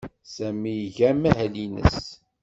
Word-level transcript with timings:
Sami 0.33 0.71
iga 0.85 1.05
amahil-nnes. 1.13 2.01